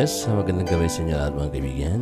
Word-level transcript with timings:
Yes, 0.00 0.24
magandang 0.32 0.64
gabi 0.64 0.88
sa 0.88 1.04
inyo 1.04 1.12
lahat 1.12 1.32
mga 1.36 1.50
kaibigan. 1.52 2.00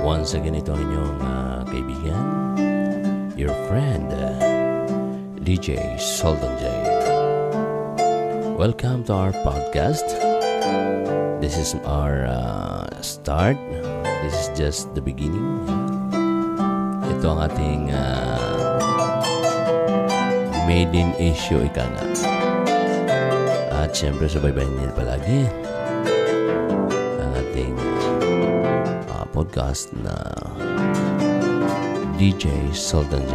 Once 0.00 0.32
again, 0.32 0.56
ito 0.56 0.72
ang 0.72 0.80
inyong 0.88 1.20
uh, 1.20 1.60
kaibigan, 1.68 2.24
your 3.36 3.52
friend, 3.68 4.08
DJ 5.44 6.00
Sultan 6.00 6.48
J. 6.56 6.64
Welcome 8.56 9.04
to 9.04 9.12
our 9.12 9.36
podcast. 9.44 10.08
This 11.44 11.60
is 11.60 11.76
our 11.84 12.24
uh, 12.24 12.88
start. 13.04 13.60
This 14.24 14.32
is 14.32 14.48
just 14.56 14.88
the 14.96 15.04
beginning. 15.04 15.44
Ito 17.04 17.36
ang 17.36 17.52
ating 17.52 17.92
uh, 17.92 18.80
made 20.64 20.96
in 20.96 21.12
issue 21.20 21.60
ika 21.68 21.84
nga. 21.84 22.04
At 23.84 23.92
syempre, 23.92 24.24
subaybayin 24.24 24.72
niyo 24.80 24.88
palagi 24.96 25.59
podcast 29.40 29.88
na 30.04 30.12
DJ 32.20 32.52
Sultan 32.76 33.24
J. 33.24 33.32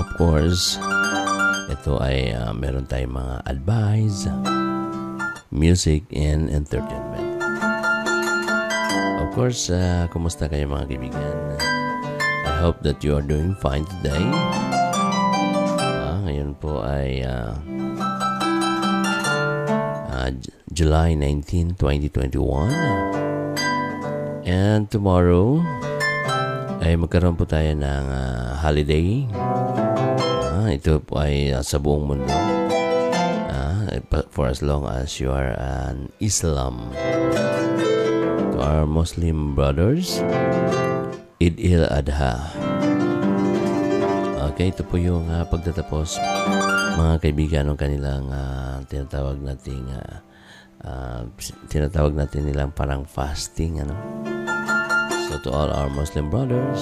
Of 0.00 0.08
course, 0.16 0.80
ito 1.68 2.00
ay 2.00 2.32
uh, 2.32 2.56
meron 2.56 2.88
tayong 2.88 3.20
mga 3.20 3.44
advice, 3.44 4.24
music, 5.52 6.08
and 6.16 6.48
entertainment. 6.48 7.36
Of 9.20 9.36
course, 9.36 9.68
uh, 9.68 10.08
kumusta 10.08 10.48
kayo 10.48 10.72
mga 10.72 10.88
kaibigan? 10.88 11.36
I 12.48 12.64
hope 12.64 12.80
that 12.80 13.04
you 13.04 13.20
are 13.20 13.24
doing 13.24 13.52
fine 13.60 13.84
today. 14.00 14.24
Ah, 15.84 16.16
ngayon 16.24 16.56
po 16.56 16.80
ay 16.80 17.20
uh, 17.28 17.52
uh, 20.08 20.32
July 20.72 21.12
19, 21.12 21.76
2021. 21.76 23.23
And 24.44 24.92
tomorrow 24.92 25.64
ay 26.84 27.00
magkaroon 27.00 27.32
po 27.32 27.48
tayo 27.48 27.72
ng 27.72 28.06
uh, 28.12 28.60
holiday. 28.60 29.24
Ah, 30.52 30.68
ito 30.68 31.00
po 31.00 31.16
ay 31.24 31.48
uh, 31.48 31.64
sa 31.64 31.80
buong 31.80 32.04
mundo. 32.04 32.28
Ah, 33.48 33.88
for 34.28 34.52
as 34.52 34.60
long 34.60 34.84
as 34.84 35.16
you 35.16 35.32
are 35.32 35.56
an 35.56 36.12
Islam. 36.20 36.92
To 38.52 38.60
our 38.60 38.84
Muslim 38.84 39.56
brothers, 39.56 40.20
Eid 41.40 41.56
al-Adha. 41.64 42.52
Okay, 44.52 44.68
ito 44.68 44.84
po 44.84 45.00
yung 45.00 45.24
uh, 45.32 45.48
pagtatapos 45.48 46.20
mga 47.00 47.16
kaibigan 47.16 47.64
ng 47.72 47.80
kanilang 47.80 48.28
uh, 48.28 48.84
tinatawag 48.92 49.40
nating 49.40 49.88
uh, 49.88 50.20
uh, 50.84 51.24
tinatawag 51.72 52.12
natin 52.12 52.44
nilang 52.44 52.76
parang 52.76 53.08
fasting 53.08 53.80
ano. 53.80 53.96
To 55.44 55.52
all 55.52 55.68
our 55.68 55.92
Muslim 55.92 56.32
brothers, 56.32 56.80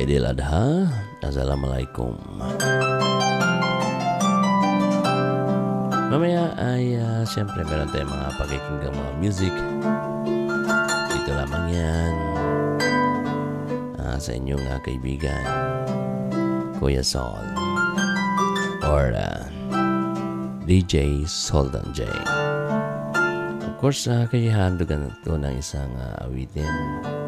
Eid 0.00 0.08
al-Adha, 0.16 0.88
Assalamualaikum. 1.20 2.16
Mamaya 6.08 6.56
ay 6.56 6.96
uh, 6.96 7.28
siyempre 7.28 7.60
meron 7.68 7.92
tayong 7.92 8.08
mga 8.08 8.28
pakikinggang 8.40 8.96
mga 8.96 9.12
music. 9.20 9.52
Dito 11.12 11.30
lamang 11.36 11.68
yan 11.68 12.14
uh, 14.00 14.16
sa 14.16 14.32
inyong 14.32 14.64
uh, 14.64 14.80
kaibigan, 14.80 15.44
Kuya 16.80 17.04
Sol 17.04 17.44
or 18.88 19.12
uh, 19.12 19.44
DJ 20.64 21.28
Soldan 21.28 21.92
J. 21.92 22.08
Of 23.60 23.76
course, 23.76 24.08
uh, 24.08 24.24
kaya 24.24 24.56
handugan 24.56 25.12
ito 25.12 25.36
ng 25.36 25.60
isang 25.60 25.92
uh, 26.00 26.24
awitin. 26.24 27.27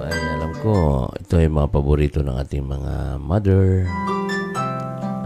Ito 0.00 0.08
ay 0.08 0.32
alam 0.32 0.52
ko, 0.64 0.72
ito 1.12 1.34
ay 1.36 1.52
mga 1.52 1.68
paborito 1.76 2.24
ng 2.24 2.32
ating 2.40 2.64
mga 2.64 3.20
mother. 3.20 3.84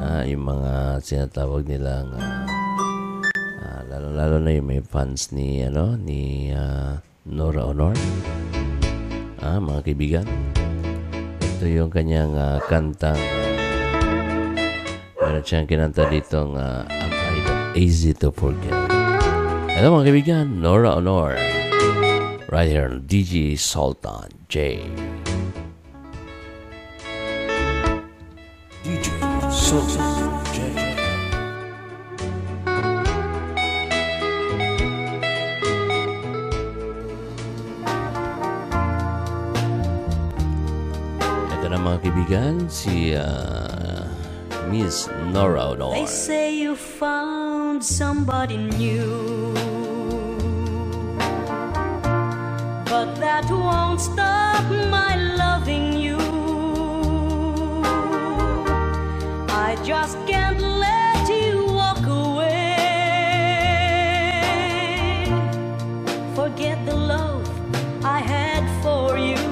Uh, 0.03 0.27
yung 0.27 0.51
mga 0.51 0.99
sinatawag 0.99 1.62
nilang 1.62 2.11
uh, 2.11 2.43
uh, 3.62 3.81
lalo-lalo 3.87 4.43
na 4.43 4.51
yung 4.51 4.67
may 4.67 4.83
fans 4.83 5.31
ni 5.31 5.62
ano 5.62 5.95
ni 5.95 6.51
uh, 6.51 6.99
Nora 7.23 7.71
Honor. 7.71 7.95
Ah, 9.47 9.62
mga 9.62 9.87
kaibigan. 9.87 10.27
Ito 11.39 11.71
yung 11.71 11.95
kanyang 11.95 12.35
uh, 12.35 12.59
kantang 12.67 13.23
Meron 15.23 15.47
siyang 15.47 15.71
kinanta 15.71 16.11
dito 16.11 16.51
ng 16.51 16.59
uh, 16.59 17.79
Easy 17.79 18.11
to 18.11 18.35
Forget. 18.35 18.75
Hello 19.71 19.95
mga 19.95 20.11
kaibigan, 20.11 20.59
Nora 20.59 20.99
Honor. 20.99 21.53
Right 22.54 22.70
here 22.70 22.87
on 22.87 23.00
DJ 23.10 23.59
Sultan 23.59 24.31
J. 24.47 24.78
DJ 28.87 29.10
Sultan 29.50 30.31
J. 30.54 30.59
Ito 41.59 41.66
na 41.66 41.78
mga 41.82 42.06
kaibigan, 42.06 42.70
si 42.70 43.19
uh, 43.19 44.06
Miss 44.70 45.10
Nora 45.34 45.75
Honor. 45.75 45.91
They 45.91 46.06
say 46.06 46.54
you 46.54 46.78
found 46.78 47.82
somebody 47.82 48.62
new. 48.78 49.84
But 53.04 53.16
that 53.16 53.50
won't 53.50 54.00
stop 54.00 54.65
my 54.91 55.15
loving 55.37 55.92
you. 55.92 56.16
I 59.50 59.76
just 59.84 60.16
can't 60.26 60.59
let 60.59 61.28
you 61.28 61.66
walk 61.66 62.06
away. 62.06 62.76
Forget 66.34 66.78
the 66.87 66.97
love 66.97 67.47
I 68.03 68.20
had 68.20 68.64
for 68.82 69.19
you. 69.19 69.44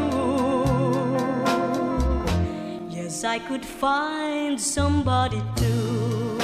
Yes, 2.89 3.23
I 3.25 3.39
could 3.39 3.67
find 3.67 4.59
somebody 4.61 5.43
too. 5.57 6.39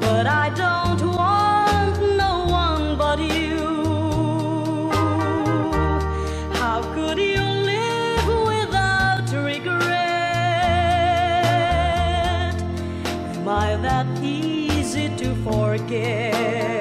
But 0.00 0.26
I 0.28 0.50
don't 0.54 1.02
forget? 15.70 16.79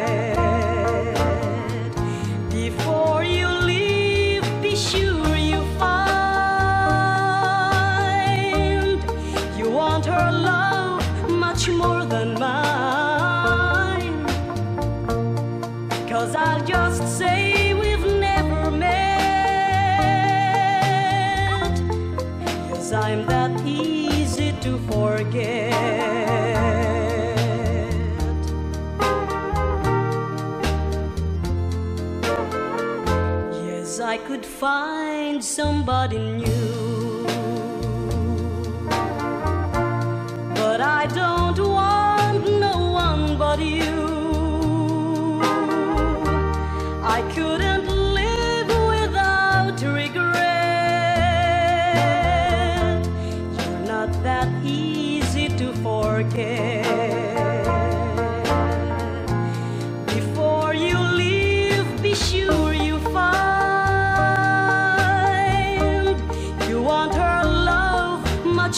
Somebody 35.60 36.18
new. 36.18 36.59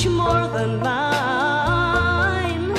much 0.01 0.09
more 0.13 0.47
than 0.47 0.79
mine. 0.79 2.73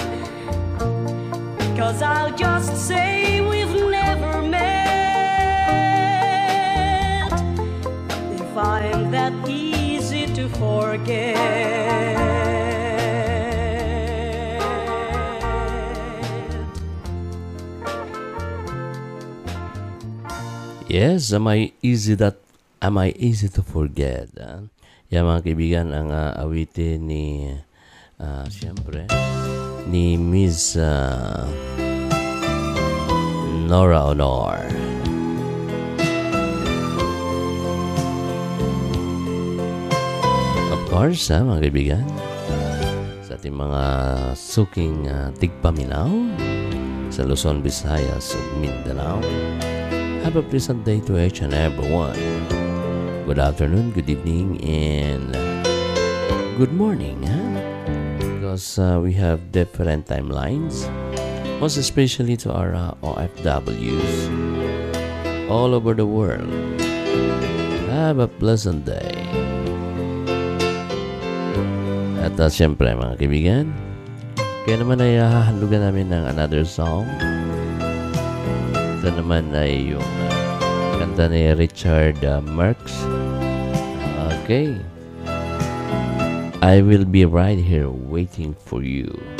Cause 1.77 2.03
I'll 2.03 2.35
just 2.37 2.89
say 2.89 3.41
we've 3.41 3.91
never 3.91 4.43
met. 4.43 4.73
If 8.33 8.57
I'm 8.57 9.11
that 9.13 9.33
easy 9.49 10.27
to 10.35 10.49
forget. 10.49 11.37
Yes, 20.89 21.33
am 21.33 21.47
I 21.47 21.73
easy 21.83 22.15
that 22.17 22.37
am 22.81 22.99
I 22.99 23.15
easy 23.17 23.49
to 23.49 23.63
forget? 23.63 24.29
Huh? 24.37 24.72
Yan 25.12 25.29
mga 25.29 25.44
kaibigan 25.44 25.93
ang 25.93 26.09
uh, 26.09 26.32
awitin 26.41 27.05
ni 27.05 27.44
uh, 28.17 28.49
siyempre 28.49 29.05
ni 29.85 30.17
Miss 30.17 30.73
uh, 30.73 31.44
Nora 33.69 34.09
Honor. 34.09 34.73
Of 40.73 40.81
course, 40.88 41.29
ha, 41.29 41.44
mga 41.44 41.61
kaibigan, 41.69 42.06
sa 43.20 43.37
ating 43.37 43.53
mga 43.53 43.82
suking 44.32 45.12
uh, 45.12 45.29
tigpaminaw 45.37 46.08
sa 47.12 47.29
Luzon, 47.29 47.61
Visayas, 47.61 48.32
ug 48.32 48.65
Mindanao. 48.65 49.20
Have 50.25 50.41
a 50.41 50.44
pleasant 50.49 50.88
day 50.88 51.05
to 51.05 51.20
each 51.20 51.44
and 51.44 51.53
everyone. 51.53 52.17
Good 53.27 53.39
afternoon, 53.39 53.93
good 53.93 54.11
evening, 54.11 54.61
and 54.65 55.33
good 56.59 56.73
morning. 56.73 57.23
Huh? 57.23 57.55
Because 58.19 58.79
uh, 58.79 59.01
we 59.03 59.13
have 59.15 59.53
different 59.53 60.07
timelines, 60.07 60.91
most 61.61 61.77
especially 61.77 62.37
to 62.43 62.53
our 62.53 62.75
uh, 62.75 62.95
OFWs 63.03 64.29
all 65.51 65.75
over 65.75 65.95
the 65.95 66.07
world. 66.07 66.51
Have 67.91 68.19
a 68.19 68.29
pleasant 68.29 68.85
day. 68.85 69.15
At 72.23 72.39
uh, 72.39 72.51
siyempre 72.51 72.91
mga 72.95 73.19
kaibigan, 73.19 73.73
kaya 74.67 74.83
naman 74.83 75.03
ay 75.03 75.19
hahandugan 75.19 75.83
namin 75.87 76.11
ng 76.11 76.25
another 76.31 76.63
song 76.63 77.05
ito 79.03 79.19
naman 79.19 79.51
ay 79.51 79.91
yung 79.91 80.11
uh, 80.31 80.95
kanta 81.03 81.27
ni 81.27 81.51
Richard 81.59 82.23
uh, 82.23 82.39
Marx. 82.39 82.95
Okay. 84.43 84.77
I 86.62 86.83
will 86.83 87.05
be 87.05 87.25
right 87.25 87.59
here 87.59 87.89
waiting 87.89 88.55
for 88.55 88.83
you. 88.83 89.31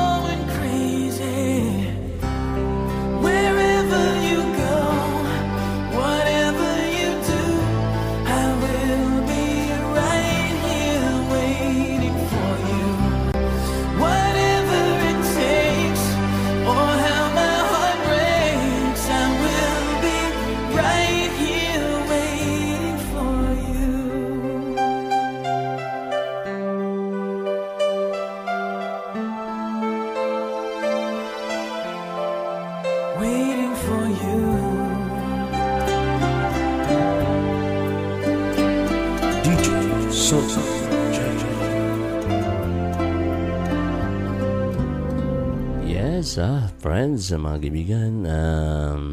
Ah, 47.32 47.40
mga 47.40 47.58
kaibigan, 47.64 48.12
um, 48.28 49.04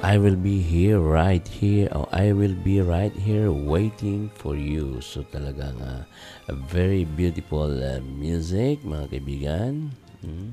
I 0.00 0.16
will 0.16 0.36
be 0.36 0.60
here, 0.60 1.00
right 1.00 1.44
here, 1.44 1.88
or 1.92 2.08
I 2.12 2.32
will 2.32 2.56
be 2.56 2.80
right 2.80 3.12
here 3.12 3.52
waiting 3.52 4.32
for 4.32 4.56
you. 4.56 5.00
So 5.00 5.24
talagang 5.28 5.80
ah, 5.80 6.08
a 6.48 6.56
very 6.56 7.04
beautiful 7.04 7.68
ah, 7.68 8.00
music, 8.04 8.80
mga 8.84 9.12
kaibigan. 9.12 9.92
Hmm? 10.20 10.52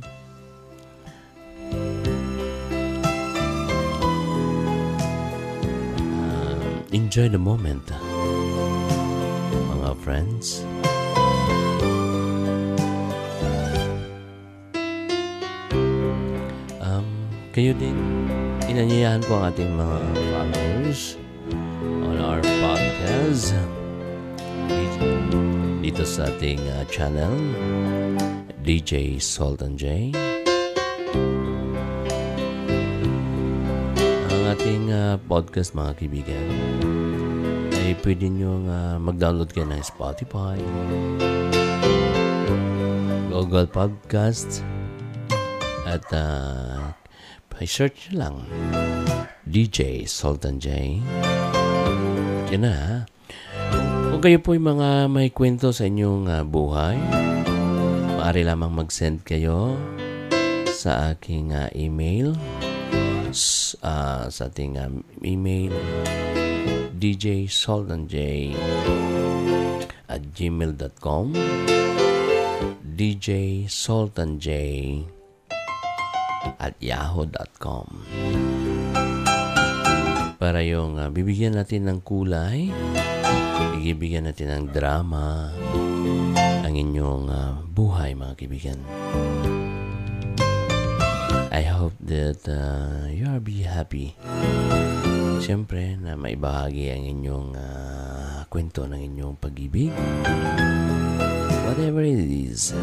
Um, 5.99 6.83
enjoy 6.95 7.27
the 7.31 7.39
moment, 7.39 7.87
ah, 7.91 8.03
mga 9.75 9.91
friends. 9.99 10.63
Kayo 17.57 17.73
din, 17.73 17.97
inanyayahan 18.69 19.25
ko 19.25 19.41
ang 19.41 19.49
ating 19.49 19.73
mga 19.73 19.97
followers 20.29 21.17
on 22.05 22.21
our 22.21 22.37
podcast. 22.61 23.57
Dito 25.81 26.05
sa 26.05 26.29
ating 26.29 26.61
uh, 26.69 26.85
channel 26.85 27.33
DJ 28.61 29.17
Sultan 29.17 29.73
J. 29.73 30.13
Ang 34.29 34.43
ating 34.53 34.93
uh, 34.93 35.17
podcast 35.25 35.73
mga 35.73 35.97
kaibigan 35.97 36.45
ay 37.73 37.97
pwede 38.05 38.29
nyo 38.37 38.69
uh, 38.69 39.01
mag-download 39.01 39.49
kayo 39.49 39.65
ng 39.65 39.81
Spotify 39.81 40.61
Google 43.33 43.65
Podcasts 43.65 44.61
at 45.89 46.05
uh, 46.13 46.93
search 47.65 48.13
nyo 48.13 48.21
lang 48.21 48.35
DJ 49.47 50.05
Sultan 50.05 50.61
J. 50.61 50.99
Yan 52.53 52.61
na 52.61 52.73
ha. 52.75 52.93
Kung 54.13 54.21
kayo 54.21 54.37
po 54.43 54.53
yung 54.53 54.77
mga 54.77 55.09
may 55.09 55.33
kwento 55.33 55.73
sa 55.73 55.89
inyong 55.89 56.29
uh, 56.29 56.43
buhay, 56.45 56.99
maaari 58.17 58.43
lamang 58.45 58.85
mag-send 58.85 59.23
kayo 59.25 59.73
sa 60.69 61.15
aking 61.15 61.55
uh, 61.55 61.71
email 61.73 62.37
uh, 63.81 64.25
sa 64.29 64.43
ating 64.49 64.77
uh, 64.77 64.91
email 65.23 65.73
DJ 66.97 67.47
J 68.09 68.15
at 70.07 70.21
gmail.com 70.33 71.25
DJ 72.97 73.63
J 74.41 74.47
at 76.55 76.79
yahoo.com 76.79 78.07
para 80.37 80.63
yung 80.63 80.95
uh, 80.95 81.11
bibigyan 81.11 81.59
natin 81.59 81.91
ng 81.91 81.99
kulay 82.05 82.71
bibigyan 83.81 84.27
natin 84.27 84.51
ng 84.51 84.65
drama 84.71 85.51
ang 86.67 86.73
inyong 86.75 87.25
uh, 87.31 87.55
buhay 87.71 88.11
mga 88.11 88.33
kaibigan. 88.35 88.79
I 91.47 91.63
hope 91.63 91.95
that 92.03 92.43
uh, 92.45 93.07
you 93.07 93.25
are 93.31 93.39
be 93.39 93.63
happy. 93.63 94.13
Siyempre 95.39 95.95
na 95.95 96.19
maibahagi 96.19 96.91
ang 96.91 97.03
inyong 97.07 97.49
uh, 97.55 98.43
kwento 98.51 98.83
ng 98.83 98.99
inyong 98.99 99.39
pag-ibig. 99.39 99.95
Whatever 101.65 102.03
it 102.03 102.19
is 102.19 102.75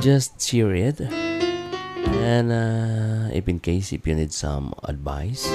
just 0.00 0.38
share 0.38 0.76
it 0.76 1.00
And 2.26 2.50
uh, 2.50 3.30
if 3.30 3.46
in 3.46 3.62
case 3.62 3.94
if 3.94 4.02
you 4.02 4.18
need 4.18 4.34
some 4.34 4.74
advice, 4.82 5.46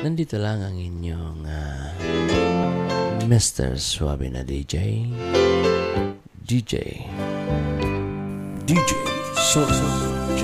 nandito 0.00 0.40
lang 0.40 0.64
ang 0.64 0.80
inyong 0.80 1.44
uh, 1.44 1.92
Mr. 3.28 3.76
Suabe 3.76 4.32
na 4.32 4.40
DJ, 4.40 5.04
DJ. 6.40 7.04
DJ 8.64 8.92
Sultan 9.36 9.92
J. 10.32 10.42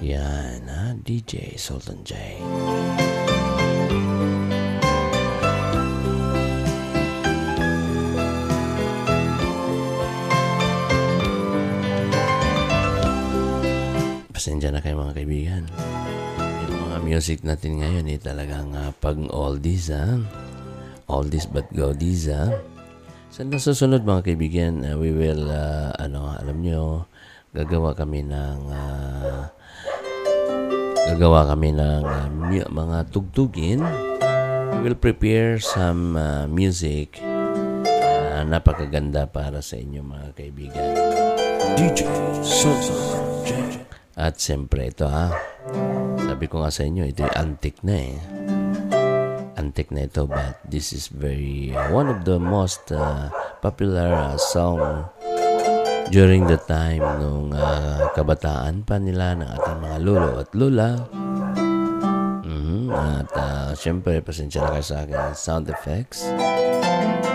Yan, 0.00 0.64
ha? 0.64 0.96
DJ 1.04 1.60
Sultan 1.60 2.00
J. 2.08 2.40
Pasensya 14.44 14.76
na 14.76 14.84
kayo 14.84 15.00
mga 15.00 15.16
kaibigan. 15.16 15.64
Yung 16.68 16.80
mga 16.84 16.98
music 17.00 17.40
natin 17.48 17.80
ngayon 17.80 18.04
eh 18.12 18.20
talagang 18.20 18.76
uh, 18.76 18.92
pag 19.00 19.16
oldies 19.32 19.88
ha. 19.88 20.20
Oldies 21.08 21.48
but 21.48 21.64
goldies 21.72 22.28
ha. 22.28 22.52
Sa 23.32 23.40
nasusunod 23.48 24.04
mga 24.04 24.20
kaibigan, 24.20 24.84
uh, 24.84 25.00
we 25.00 25.16
will, 25.16 25.48
uh, 25.48 25.96
ano, 25.96 26.36
alam 26.36 26.60
nyo, 26.60 27.08
gagawa 27.56 27.96
kami 27.96 28.20
ng, 28.20 28.60
uh, 28.68 29.48
gagawa 31.08 31.48
kami 31.48 31.72
ng 31.72 32.04
uh, 32.04 32.28
mu- 32.28 32.68
mga 32.68 32.98
tugtugin. 33.16 33.80
We 34.76 34.92
will 34.92 35.00
prepare 35.00 35.56
some 35.56 36.20
uh, 36.20 36.44
music 36.52 37.16
uh, 37.24 38.44
napakaganda 38.44 39.24
para 39.24 39.64
sa 39.64 39.80
inyo 39.80 40.04
mga 40.04 40.36
kaibigan. 40.36 40.92
DJ 41.80 42.04
J. 43.48 43.83
At 44.14 44.38
siyempre 44.38 44.94
ito 44.94 45.10
ha. 45.10 45.34
Sabi 46.22 46.46
ko 46.46 46.62
nga 46.62 46.70
sa 46.70 46.86
inyo, 46.86 47.02
ito 47.02 47.26
yung 47.26 47.34
antique 47.34 47.82
na 47.82 47.96
eh. 47.98 48.14
Antique 49.58 49.90
na 49.90 50.06
ito 50.06 50.30
but 50.30 50.62
this 50.70 50.94
is 50.94 51.10
very 51.10 51.74
uh, 51.74 51.90
one 51.90 52.06
of 52.06 52.22
the 52.22 52.38
most 52.38 52.94
uh, 52.94 53.26
popular 53.58 54.14
uh, 54.14 54.38
song 54.38 54.78
during 56.14 56.46
the 56.46 56.58
time 56.70 57.02
nung 57.18 57.50
uh, 57.50 58.06
kabataan 58.14 58.86
pa 58.86 59.02
nila 59.02 59.34
ng 59.34 59.50
ating 59.50 59.78
mga 59.82 59.98
lolo 60.06 60.30
at 60.38 60.50
lula. 60.54 60.90
Mhm. 62.46 62.94
At 62.94 63.30
uh, 63.34 63.70
siyempre, 63.74 64.22
pasensya 64.22 64.62
na 64.62 64.78
kayo 64.78 64.84
sa 64.86 65.02
akin 65.02 65.34
sound 65.34 65.66
effects. 65.66 66.22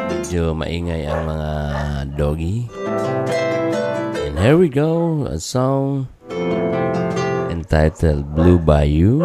Medyo 0.08 0.56
maingay 0.56 1.12
ang 1.12 1.28
mga 1.28 1.50
doggy. 2.16 2.72
And 4.16 4.40
here 4.40 4.56
we 4.56 4.72
go, 4.72 5.28
a 5.28 5.44
song 5.44 6.08
entitled 7.70 8.26
Blue 8.34 8.58
Bayou. 8.58 9.22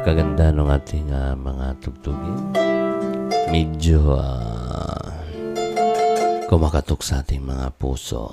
Napakaganda 0.00 0.48
ng 0.48 0.64
ating 0.64 1.12
ah, 1.12 1.36
mga 1.36 1.76
tugtugin. 1.84 2.56
Medyo 3.52 4.16
ah, 4.16 5.12
kumakatok 6.48 7.04
sa 7.04 7.20
ating 7.20 7.44
mga 7.44 7.68
puso. 7.76 8.32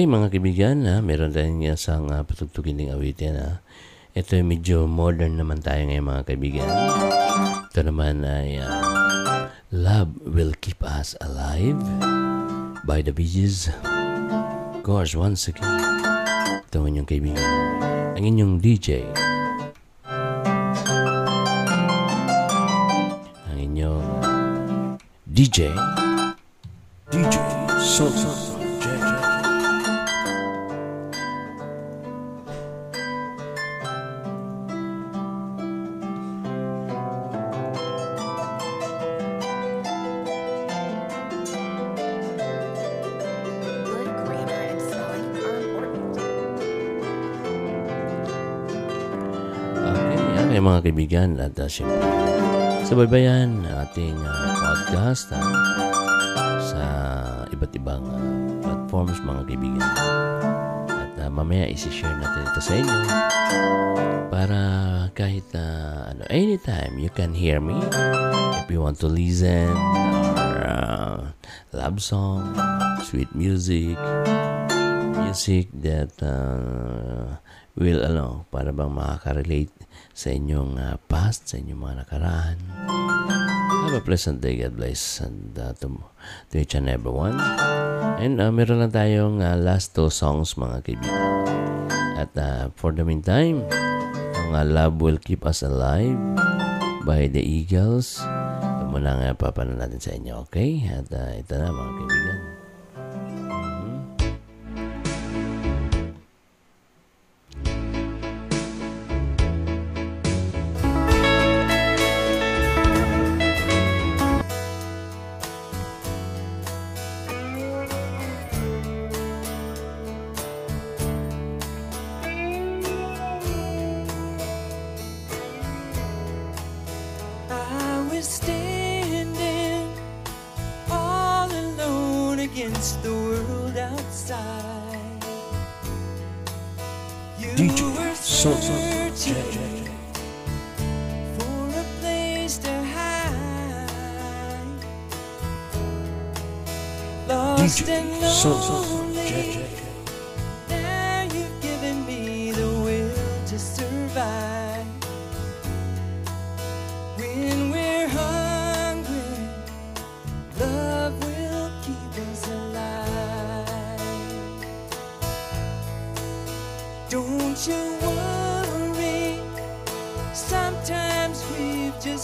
Okay, 0.00 0.08
mga 0.08 0.32
kaibigan, 0.32 0.76
ha? 0.88 1.04
meron 1.04 1.28
tayong 1.28 1.60
isang 1.68 2.08
uh, 2.08 2.24
patugtugin 2.24 2.80
ng 2.80 2.96
awitin. 2.96 3.36
Ha? 3.36 3.60
Ito 4.16 4.40
ay 4.40 4.48
medyo 4.48 4.88
modern 4.88 5.36
naman 5.36 5.60
tayo 5.60 5.84
ngayon, 5.84 6.08
mga 6.08 6.24
kaibigan. 6.24 6.64
Ito 7.68 7.84
naman 7.84 8.24
ay 8.24 8.64
ah, 8.64 9.52
Love 9.68 10.16
Will 10.24 10.56
Keep 10.56 10.80
Us 10.88 11.20
Alive 11.20 11.76
by 12.88 13.04
The 13.04 13.12
Bee 13.12 13.28
Gees. 13.28 13.68
Of 14.72 14.80
course, 14.88 15.12
once 15.12 15.52
again, 15.52 15.68
ito 16.64 16.80
ang 16.80 16.88
inyong 16.96 17.04
kaibigan. 17.04 17.52
Ang 18.16 18.24
inyong 18.24 18.56
DJ. 18.56 19.04
Ang 23.52 23.58
inyong 23.68 24.08
DJ. 25.28 25.68
DJ 27.12 27.36
Sonsa 27.76 28.49
Ay 50.60 50.68
mga 50.68 50.84
kaibigan 50.92 51.30
at 51.40 51.56
uh, 51.56 51.64
syempre 51.64 52.04
subaybayan 52.84 53.64
ang 53.64 53.80
ating 53.80 54.12
ah, 54.28 54.52
podcast 54.60 55.32
ah, 55.32 55.40
sa 56.60 56.84
iba't 57.48 57.72
ibang 57.80 58.04
ah, 58.04 58.20
platforms 58.60 59.24
mga 59.24 59.48
kaibigan. 59.48 59.80
At 60.84 61.16
ah, 61.16 61.32
mamaya 61.32 61.64
isi-share 61.64 62.12
natin 62.12 62.44
ito 62.44 62.60
sa 62.60 62.76
inyo 62.76 62.98
para 64.28 64.60
kahit 65.16 65.48
ah, 65.56 66.12
ano, 66.12 66.28
anytime 66.28 67.00
you 67.00 67.08
can 67.08 67.32
hear 67.32 67.56
me 67.56 67.80
if 68.60 68.68
you 68.68 68.84
want 68.84 69.00
to 69.00 69.08
listen 69.08 69.72
or 70.36 70.60
ah, 70.68 71.32
love 71.72 72.04
song, 72.04 72.52
sweet 73.08 73.32
music, 73.32 73.96
music 75.24 75.72
that 75.80 76.12
uh, 76.20 77.40
will 77.80 78.04
ano 78.04 78.44
para 78.52 78.76
bang 78.76 78.92
makaka-relate 78.92 79.72
sa 80.20 80.28
inyong 80.28 80.76
uh, 80.76 81.00
past, 81.08 81.48
sa 81.48 81.56
inyong 81.56 81.80
mga 81.80 81.96
nakaraan. 82.04 82.58
Have 83.88 83.96
a 83.96 84.04
pleasant 84.04 84.44
day. 84.44 84.60
God 84.60 84.76
bless. 84.76 85.24
And 85.24 85.56
uh, 85.56 85.72
to, 85.80 85.96
to 86.52 86.60
each 86.60 86.76
and 86.76 86.92
everyone. 86.92 87.40
And 88.20 88.36
uh, 88.36 88.52
meron 88.52 88.84
lang 88.84 88.92
tayong 88.92 89.40
uh, 89.40 89.56
last 89.56 89.96
two 89.96 90.12
songs 90.12 90.60
mga 90.60 90.84
kaibigan. 90.84 91.24
At 92.20 92.36
uh, 92.36 92.68
for 92.76 92.92
the 92.92 93.00
meantime, 93.00 93.64
ang 94.36 94.52
uh, 94.52 94.64
Love 94.68 95.00
Will 95.00 95.16
Keep 95.16 95.48
Us 95.48 95.64
Alive 95.64 96.20
by 97.08 97.32
the 97.32 97.40
Eagles. 97.40 98.20
Ito 98.60 98.92
muna 98.92 99.16
nga 99.16 99.32
papanan 99.32 99.80
natin 99.80 100.04
sa 100.04 100.12
inyo, 100.12 100.44
okay? 100.44 100.84
At 100.84 101.08
uh, 101.16 101.32
ito 101.32 101.56
na 101.56 101.72
mga 101.72 101.92
kaibigan. 101.96 102.59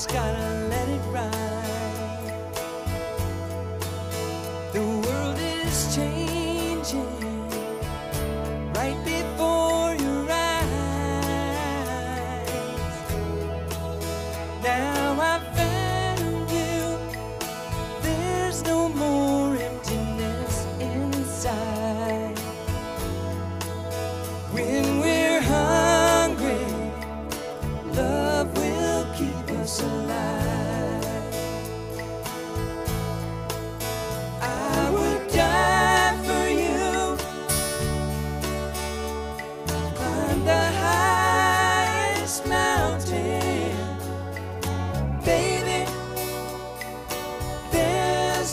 mascaras. 0.06 0.55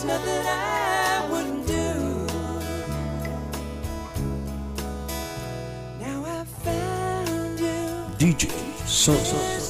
Nothing 0.06 0.46
I 0.46 1.26
wouldn't 1.30 1.66
do. 1.66 2.26
Now 5.98 6.24
I 6.26 6.44
found 6.44 7.58
you. 7.58 7.86
DJ 8.18 8.50
There's 8.84 9.63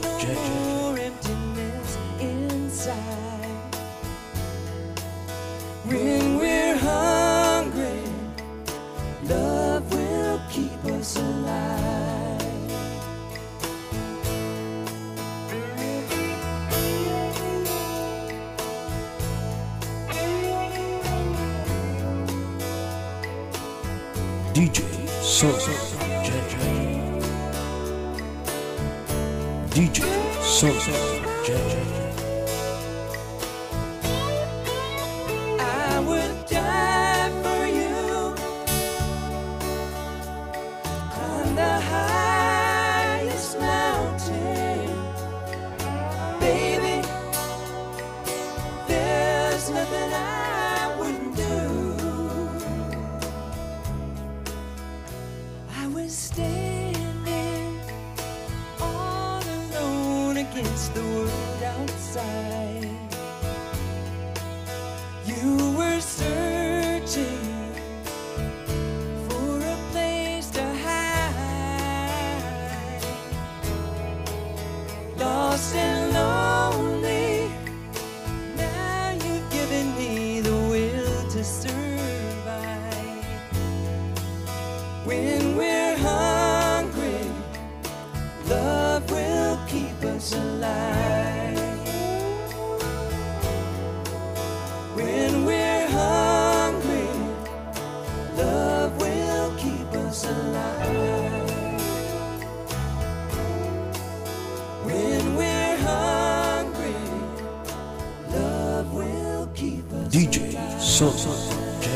DJ. 110.14 110.54
Sultan 110.78 111.34
J. 111.82 111.90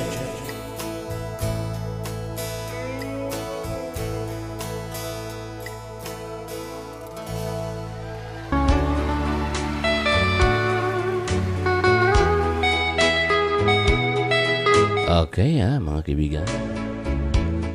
Okay 15.06 15.62
ha, 15.62 15.78
mga 15.78 16.02
kaibigan. 16.02 16.48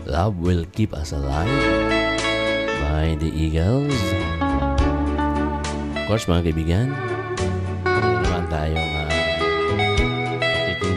Love 0.04 0.36
Will 0.44 0.68
Keep 0.76 0.92
Us 0.92 1.16
Alive 1.16 1.48
by 2.84 3.16
the 3.16 3.32
Eagles. 3.32 3.96
Of 5.96 6.04
course, 6.12 6.28
mga 6.28 6.52
kaibigan, 6.52 7.13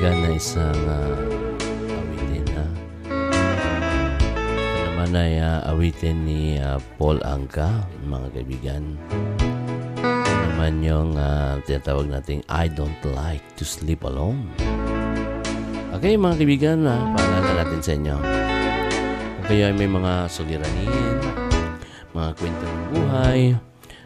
pakikinggan 0.07 0.23
na 0.23 0.31
isang 0.38 0.83
uh, 0.87 1.99
awitin 1.99 2.47
na. 2.55 2.64
Ito 4.71 4.81
naman 4.87 5.11
ay 5.19 5.33
ah, 5.42 5.61
awitin 5.75 6.16
ni 6.23 6.42
ah, 6.62 6.79
Paul 6.95 7.19
Angka, 7.27 7.83
mga 8.07 8.27
kaibigan. 8.38 8.83
Ito 9.99 10.33
naman 10.55 10.87
yung 10.87 11.19
ah, 11.19 11.59
tinatawag 11.66 12.07
nating 12.07 12.47
I 12.47 12.71
Don't 12.71 13.03
Like 13.03 13.42
to 13.59 13.66
Sleep 13.66 14.07
Alone. 14.07 14.47
Okay, 15.99 16.14
mga 16.14 16.38
kaibigan, 16.38 16.87
na 16.87 17.11
paalala 17.16 17.66
natin 17.66 17.81
sa 17.83 17.92
inyo. 17.99 18.16
Kung 19.40 19.47
kayo 19.51 19.62
ay 19.73 19.75
may 19.75 19.90
mga 19.90 20.12
suliranin, 20.31 21.19
mga 22.14 22.31
kwento 22.38 22.62
ng 22.62 22.85
buhay, 22.95 23.40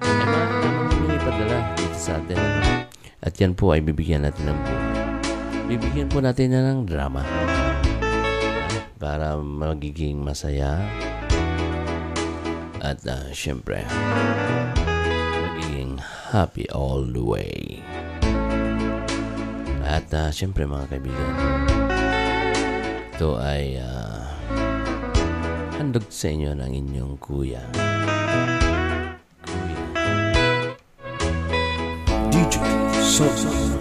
ay 0.01 0.13
maaari 0.17 0.55
naman 0.65 0.87
kami 0.89 1.07
ipadala 1.13 1.59
dito 1.77 1.99
sa 1.99 2.17
atin. 2.17 2.41
At 3.21 3.37
yan 3.37 3.53
po 3.53 3.77
ay 3.77 3.85
bibigyan 3.85 4.25
natin 4.25 4.49
ng 4.49 4.61
buhay. 4.65 4.80
Bibigyan 5.71 6.11
po 6.11 6.19
natin 6.19 6.51
na 6.51 6.67
ng 6.67 6.83
drama. 6.83 7.23
Para 8.99 9.39
magiging 9.39 10.19
masaya. 10.19 10.83
At 12.83 12.99
ah, 13.07 13.31
syempre, 13.31 13.87
magiging 15.39 16.03
happy 16.35 16.67
all 16.75 17.07
the 17.07 17.23
way. 17.23 17.79
At 19.87 20.11
ah, 20.11 20.35
syempre 20.35 20.67
mga 20.67 20.91
kaibigan, 20.91 21.35
ito 23.15 23.39
ay 23.39 23.79
ah, 23.79 24.27
handog 25.79 26.11
sa 26.11 26.35
inyo 26.35 26.51
ng 26.51 26.71
inyong 26.83 27.15
kuya. 27.23 27.63
DJ 32.35 32.59
Sultan 33.07 33.80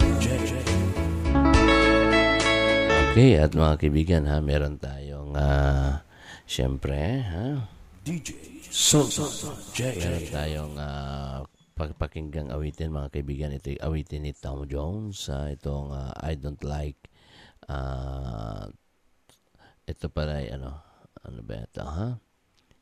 Okay, 3.20 3.36
at 3.36 3.52
mga 3.52 3.76
kaibigan 3.76 4.24
ha, 4.32 4.40
meron 4.40 4.80
tayong 4.80 5.36
ah, 5.36 6.00
syempre 6.48 7.20
ha, 7.20 7.68
DJ 8.00 8.32
Sosa 8.64 9.28
J. 9.76 9.92
Meron 10.00 10.26
tayong 10.32 10.74
uh, 10.80 11.44
pagpakinggang 11.76 12.48
awitin 12.48 12.88
mga 12.88 13.12
kaibigan. 13.12 13.52
Ito 13.52 13.76
awitin 13.84 14.24
ni 14.24 14.32
Tom 14.32 14.64
Jones. 14.64 15.28
ah, 15.28 15.52
itong 15.52 15.92
ah, 15.92 16.16
I 16.16 16.32
Don't 16.32 16.64
Like. 16.64 17.12
ah, 17.68 18.72
ito 19.84 20.08
pala 20.08 20.40
ay 20.40 20.56
ano. 20.56 20.80
Ano 21.20 21.44
ba 21.44 21.60
ito 21.60 21.84
ha? 21.84 22.16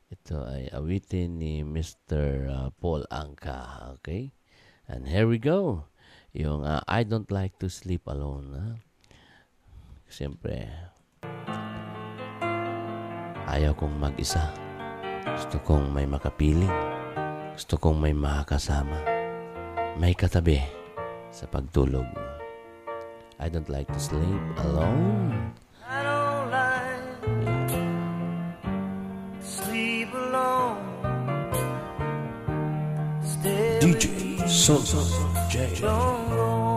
Ito 0.07 0.47
ay 0.47 0.71
awitin 0.71 1.35
ni 1.35 1.67
Mr. 1.67 2.47
ah, 2.47 2.71
Paul 2.79 3.03
Anka. 3.11 3.91
Okay? 3.99 4.31
And 4.87 5.03
here 5.03 5.27
we 5.27 5.35
go. 5.35 5.91
Yung 6.31 6.63
ah, 6.63 6.79
I 6.87 7.03
Don't 7.03 7.27
Like 7.27 7.59
to 7.59 7.67
Sleep 7.67 8.07
Alone. 8.07 8.47
Ha? 8.55 8.88
Siyempre, 10.19 10.67
ayaw 13.47 13.71
kong 13.71 13.95
mag-isa. 14.03 14.51
Gusto 15.23 15.63
kong 15.63 15.95
may 15.95 16.03
makapiling. 16.03 16.75
Gusto 17.55 17.79
kong 17.79 18.03
may 18.03 18.11
makakasama. 18.11 18.99
May 19.95 20.11
katabi 20.11 20.59
sa 21.31 21.47
pagtulog. 21.47 22.03
I 23.39 23.47
don't 23.47 23.71
like 23.71 23.87
to 23.95 23.99
sleep 24.03 24.43
alone. 24.59 25.55
I 25.87 26.03
don't 26.03 26.51
like 26.51 27.15
to 29.39 29.47
sleep 29.47 30.11
alone. 30.11 30.83
Stay 33.23 33.79
DJ 33.79 34.03
Sosa 34.51 34.99
J. 35.47 35.79
Don't 35.79 36.27
go. 36.35 36.68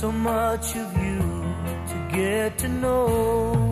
So 0.00 0.12
much 0.12 0.76
of 0.76 0.96
you 0.96 1.18
to 1.88 2.08
get 2.12 2.56
to 2.58 2.68
know. 2.68 3.67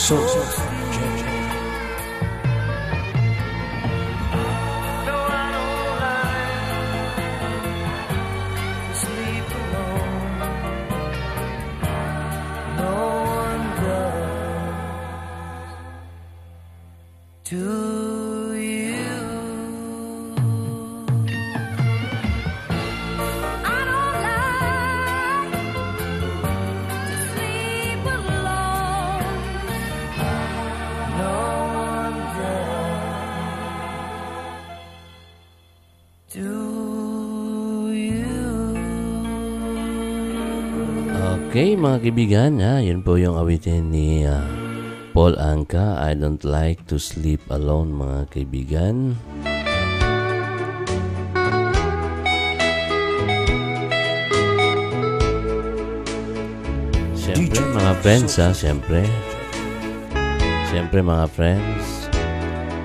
Some 0.00 0.79
Okay, 41.50 41.74
mga 41.74 41.98
kaibigan, 42.06 42.62
ha, 42.62 42.78
yun 42.78 43.02
po 43.02 43.18
yung 43.18 43.34
awitin 43.34 43.90
ni 43.90 44.22
ah, 44.22 44.46
Paul 45.10 45.34
Anka. 45.42 45.98
I 45.98 46.14
don't 46.14 46.38
like 46.46 46.86
to 46.86 47.02
sleep 47.02 47.42
alone, 47.50 47.90
mga 47.90 48.30
kaibigan. 48.30 49.18
Siyempre, 57.18 57.58
mga 57.74 57.92
friends, 58.06 58.38
ha, 58.38 58.54
siyempre. 58.54 59.02
Siyempre, 60.70 61.02
mga 61.02 61.26
friends. 61.26 62.06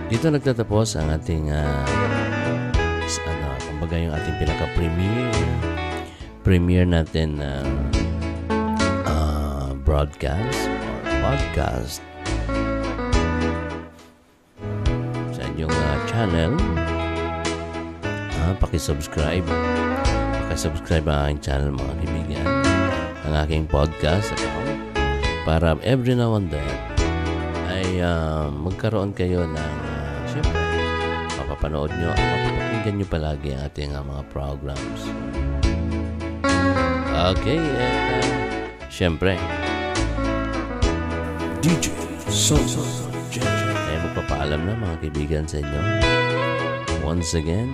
Dito 0.10 0.34
nagtatapos 0.34 0.98
ang 0.98 1.14
ating, 1.14 1.54
ah, 1.54 1.86
ano, 1.86 2.45
kumbaga 3.86 4.02
yung 4.02 4.18
ating 4.18 4.38
pinaka-premiere. 4.42 5.46
Premiere 6.42 6.90
natin 6.90 7.38
na 7.38 7.62
uh, 9.06 9.78
broadcast 9.86 10.58
or 11.06 11.14
podcast 11.22 12.02
sa 15.30 15.42
inyong 15.54 15.70
uh, 15.70 15.98
channel. 16.10 16.58
Uh, 18.42 18.58
pakisubscribe. 18.58 19.46
Pakisubscribe 20.50 21.06
ang 21.06 21.30
aking 21.30 21.42
channel 21.46 21.70
mga 21.70 21.94
kaibigan. 22.02 22.48
Ang 23.30 23.34
aking 23.46 23.64
podcast 23.70 24.34
account. 24.34 24.82
Para 25.46 25.78
every 25.86 26.18
now 26.18 26.34
and 26.34 26.50
then 26.50 26.74
ay 27.70 28.02
uh, 28.02 28.50
magkaroon 28.50 29.14
kayo 29.14 29.46
ng 29.46 29.74
uh, 29.78 30.18
syempre 30.26 30.58
mapapanood 31.38 31.94
nyo 31.94 32.10
at 32.10 32.55
mapapakinggan 32.86 33.02
nyo 33.02 33.08
palagi 33.10 33.50
ang 33.58 33.62
ating 33.66 33.92
uh, 33.98 34.06
mga 34.06 34.24
programs. 34.30 35.02
Okay, 37.34 37.58
at 37.58 38.22
uh, 38.22 38.26
syempre, 38.94 39.34
DJ 41.66 41.90
Sosa 42.30 42.86
J. 43.34 43.42
ay 43.42 43.98
magpapaalam 44.06 44.62
na 44.70 44.78
mga 44.78 44.96
kaibigan 45.02 45.46
sa 45.50 45.66
inyo. 45.66 45.82
Once 47.02 47.34
again, 47.34 47.74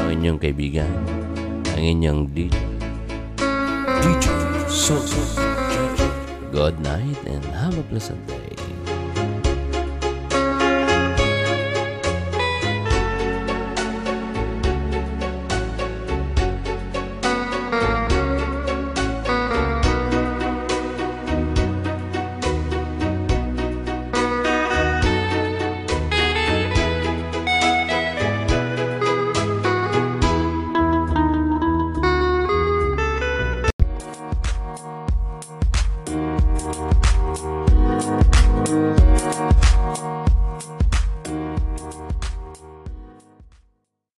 ang 0.00 0.08
inyong 0.16 0.40
kaibigan, 0.40 0.88
ang 1.76 1.84
inyong 1.84 2.32
DJ. 2.32 2.56
DJ 4.00 4.26
Sosa 4.64 5.20
J. 5.68 5.76
Good 6.56 6.80
night 6.80 7.20
and 7.28 7.44
have 7.52 7.76
a 7.76 7.84
pleasant 7.92 8.24
day. 8.24 8.45